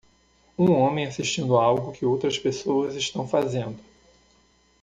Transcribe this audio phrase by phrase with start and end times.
[0.57, 3.79] Um homem assistindo algo que outras pessoas estão fazendo.